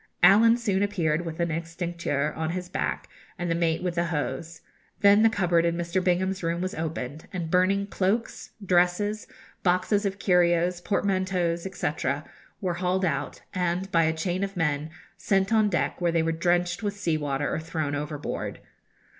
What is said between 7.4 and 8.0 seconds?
burning